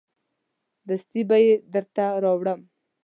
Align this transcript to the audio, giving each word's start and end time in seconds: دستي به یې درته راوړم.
دستي 0.87 1.21
به 1.29 1.37
یې 1.45 1.53
درته 1.73 2.03
راوړم. 2.23 2.59